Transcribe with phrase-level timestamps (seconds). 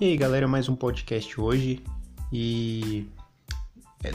[0.00, 1.80] E aí, galera, mais um podcast hoje
[2.32, 3.08] e
[4.02, 4.10] é,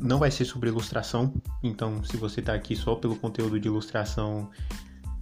[0.00, 1.32] não, vai ser sobre ilustração,
[1.62, 4.50] então se você está aqui só pelo conteúdo de ilustração,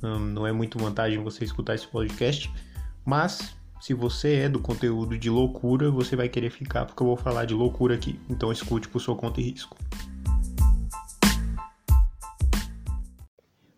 [0.03, 2.51] hum, não é muito vantagem você escutar esse podcast,
[3.05, 7.17] mas se você é do conteúdo de loucura, você vai querer ficar porque eu vou
[7.17, 9.77] falar de loucura aqui, então escute por sua conta e risco.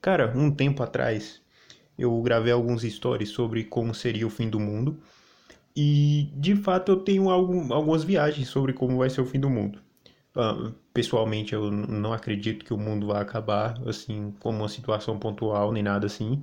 [0.00, 1.42] Cara, um tempo atrás
[1.98, 5.02] eu gravei alguns stories sobre como seria o fim do mundo.
[5.82, 9.48] E de fato eu tenho algum, algumas viagens sobre como vai ser o fim do
[9.48, 9.80] mundo.
[10.36, 15.72] Uh, pessoalmente eu não acredito que o mundo vai acabar assim como uma situação pontual
[15.72, 16.42] nem nada assim.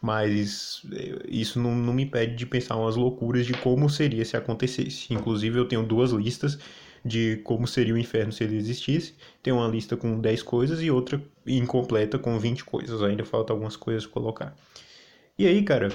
[0.00, 4.34] Mas eh, isso não, não me impede de pensar umas loucuras de como seria se
[4.34, 5.12] acontecesse.
[5.12, 6.58] Inclusive eu tenho duas listas
[7.04, 9.14] de como seria o inferno se ele existisse.
[9.42, 13.02] Tem uma lista com 10 coisas e outra incompleta com 20 coisas.
[13.02, 14.56] Ainda falta algumas coisas colocar.
[15.38, 15.90] E aí, cara,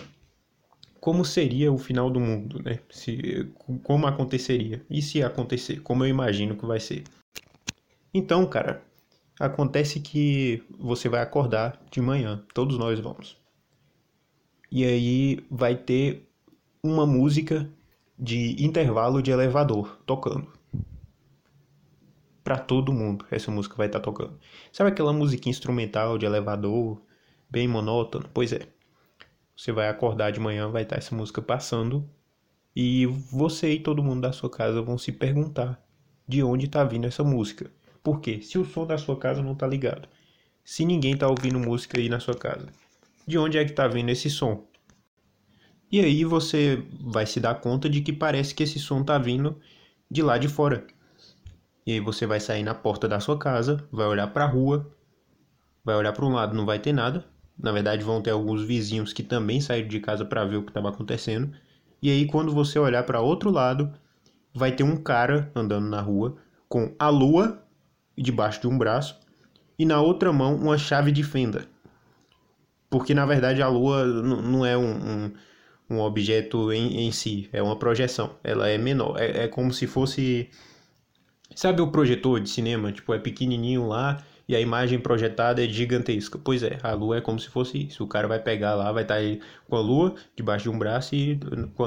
[1.00, 2.80] como seria o final do mundo, né?
[2.90, 3.52] Se,
[3.84, 4.86] como aconteceria?
[4.90, 5.82] E se acontecer?
[5.82, 7.04] Como eu imagino que vai ser?
[8.14, 8.84] Então, cara,
[9.40, 13.38] acontece que você vai acordar de manhã, todos nós vamos.
[14.72, 16.28] E aí vai ter
[16.82, 17.70] uma música
[18.18, 20.54] de intervalo de elevador tocando.
[22.44, 24.40] Para todo mundo, essa música vai estar tá tocando.
[24.72, 27.02] Sabe aquela música instrumental de elevador,
[27.50, 28.30] bem monótona?
[28.34, 28.75] Pois é.
[29.56, 32.08] Você vai acordar de manhã, vai estar essa música passando
[32.76, 35.82] e você e todo mundo da sua casa vão se perguntar
[36.28, 37.72] de onde está vindo essa música.
[38.04, 38.42] Por quê?
[38.42, 40.10] Se o som da sua casa não está ligado,
[40.64, 42.68] se ninguém está ouvindo música aí na sua casa,
[43.26, 44.68] de onde é que está vindo esse som?
[45.92, 49.58] E aí você vai se dar conta de que parece que esse som está vindo
[50.12, 50.86] de lá de fora.
[51.86, 54.92] E aí você vai sair na porta da sua casa, vai olhar para a rua,
[55.84, 57.26] vai olhar para um lado, não vai ter nada,
[57.58, 60.72] na verdade, vão ter alguns vizinhos que também saíram de casa para ver o que
[60.72, 61.52] estava acontecendo.
[62.02, 63.92] E aí, quando você olhar para outro lado,
[64.54, 67.64] vai ter um cara andando na rua com a lua
[68.18, 69.20] debaixo de um braço
[69.78, 71.66] e na outra mão uma chave de fenda.
[72.90, 75.34] Porque na verdade a lua não é um, um,
[75.90, 78.32] um objeto em, em, si, é uma projeção.
[78.44, 79.20] Ela é menor.
[79.20, 80.50] É, é como se fosse.
[81.54, 82.92] Sabe o projetor de cinema?
[82.92, 86.38] Tipo, é pequenininho lá e a imagem projetada é gigantesca.
[86.38, 88.04] Pois é, a lua é como se fosse isso.
[88.04, 91.16] O cara vai pegar lá, vai estar tá com a lua debaixo de um braço
[91.16, 91.40] e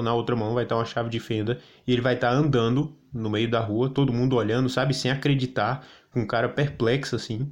[0.03, 2.35] na outra mão vai estar tá uma chave de fenda e ele vai estar tá
[2.35, 7.17] andando no meio da rua, todo mundo olhando, sabe, sem acreditar, com um cara perplexo
[7.17, 7.51] assim.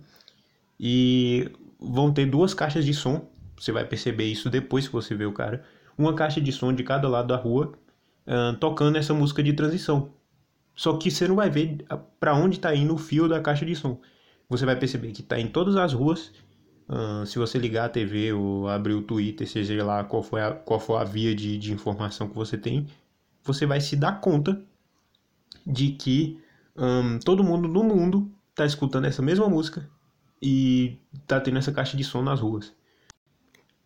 [0.78, 1.50] E
[1.80, 3.28] vão ter duas caixas de som.
[3.58, 5.64] Você vai perceber isso depois que você vê o cara.
[5.96, 7.72] Uma caixa de som de cada lado da rua,
[8.26, 10.10] uh, tocando essa música de transição.
[10.74, 11.86] Só que você não vai ver
[12.20, 13.98] para onde está indo o fio da caixa de som
[14.48, 16.32] você vai perceber que está em todas as ruas.
[16.88, 20.52] Uh, se você ligar a TV ou abrir o Twitter, seja lá qual for a,
[20.52, 22.86] qual for a via de, de informação que você tem,
[23.42, 24.62] você vai se dar conta
[25.66, 26.40] de que
[26.76, 29.88] um, todo mundo no mundo está escutando essa mesma música
[30.40, 32.72] e está tendo essa caixa de som nas ruas.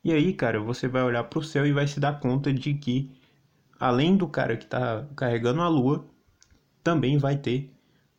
[0.02, 2.74] E aí, cara, você vai olhar para o céu e vai se dar conta de
[2.74, 3.10] que,
[3.78, 6.06] além do cara que está carregando a lua,
[6.82, 7.70] também vai ter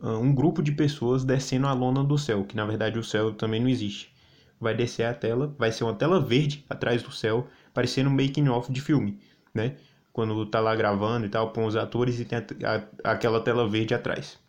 [0.02, 3.62] um grupo de pessoas descendo a lona do céu, que na verdade o céu também
[3.62, 4.12] não existe.
[4.60, 8.48] Vai descer a tela, vai ser uma tela verde atrás do céu, parecendo um making
[8.50, 9.20] off de filme,
[9.54, 9.76] né?
[10.12, 13.68] Quando tá lá gravando e tal, põe os atores e tem a, a, aquela tela
[13.68, 14.40] verde atrás.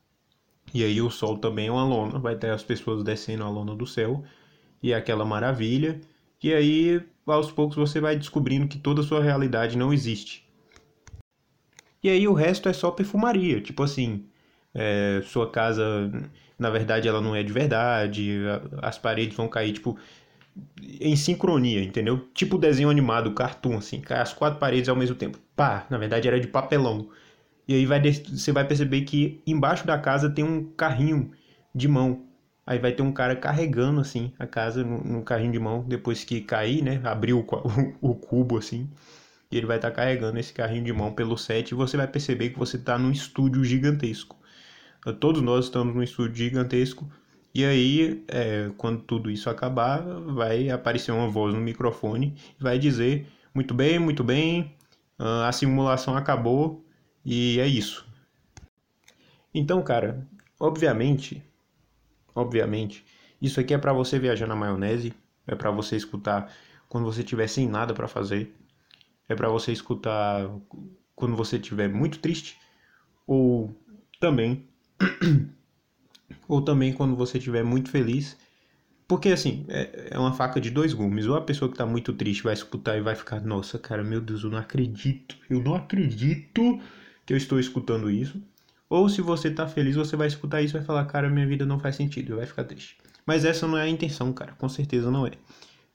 [0.74, 3.74] E aí o sol também é uma lona, vai ter as pessoas descendo a lona
[3.74, 4.24] do céu
[4.82, 6.00] e é aquela maravilha.
[6.42, 10.48] E aí aos poucos você vai descobrindo que toda a sua realidade não existe.
[12.02, 14.26] E aí o resto é só perfumaria, tipo assim,
[14.74, 16.10] é, sua casa,
[16.58, 18.40] na verdade, ela não é de verdade,
[18.80, 19.98] as paredes vão cair, tipo,
[21.00, 22.28] em sincronia, entendeu?
[22.34, 25.38] Tipo desenho animado, cartoon, assim, cai as quatro paredes ao mesmo tempo.
[25.56, 27.08] Pá, na verdade era de papelão.
[27.66, 31.30] E aí vai, você vai perceber que embaixo da casa tem um carrinho
[31.74, 32.26] de mão.
[32.66, 36.24] Aí vai ter um cara carregando, assim, a casa no, no carrinho de mão, depois
[36.24, 37.00] que cair, né?
[37.04, 37.40] Abrir o,
[38.00, 38.88] o, o cubo, assim.
[39.50, 42.06] E ele vai estar tá carregando esse carrinho de mão pelo set e você vai
[42.06, 44.36] perceber que você está num estúdio gigantesco.
[45.19, 47.10] Todos nós estamos num estúdio gigantesco.
[47.54, 52.78] E aí, é, quando tudo isso acabar, vai aparecer uma voz no microfone e vai
[52.78, 54.75] dizer: muito bem, muito bem,
[55.19, 56.84] a simulação acabou
[57.25, 58.06] e é isso.
[59.52, 60.26] Então, cara,
[60.58, 61.43] obviamente,
[62.34, 63.04] obviamente,
[63.40, 65.12] isso aqui é para você viajar na maionese,
[65.46, 66.50] é para você escutar
[66.88, 68.54] quando você tiver sem nada para fazer,
[69.28, 70.49] é para você escutar
[71.14, 72.56] quando você estiver muito triste
[73.26, 73.75] ou
[74.20, 74.71] também
[76.49, 78.37] ou também quando você estiver muito feliz.
[79.06, 81.26] Porque assim, é, é uma faca de dois gumes.
[81.26, 84.20] Ou a pessoa que está muito triste vai escutar e vai ficar, nossa, cara, meu
[84.20, 86.81] Deus, eu não acredito, eu não acredito
[87.26, 88.43] que eu estou escutando isso.
[88.88, 91.64] Ou se você tá feliz, você vai escutar isso e vai falar, cara, minha vida
[91.64, 92.99] não faz sentido, vai ficar triste.
[93.25, 95.31] Mas essa não é a intenção, cara, com certeza não é.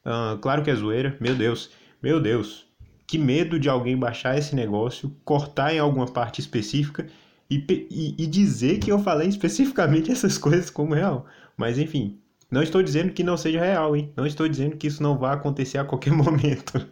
[0.05, 1.69] Uh, claro que é zoeira, meu Deus,
[2.01, 2.65] meu Deus.
[3.05, 7.07] Que medo de alguém baixar esse negócio, cortar em alguma parte específica
[7.49, 11.25] e, e, e dizer que eu falei especificamente essas coisas como real.
[11.55, 14.11] Mas enfim, não estou dizendo que não seja real, hein?
[14.15, 16.87] Não estou dizendo que isso não vá acontecer a qualquer momento.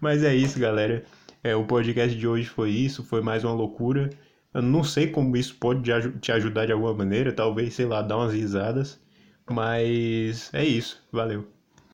[0.00, 1.04] Mas é isso, galera.
[1.42, 4.10] É, o podcast de hoje foi isso, foi mais uma loucura.
[4.52, 5.82] Eu não sei como isso pode
[6.20, 9.00] te ajudar de alguma maneira, talvez, sei lá, dar umas risadas.
[9.48, 11.02] Mas é isso.
[11.12, 11.57] Valeu.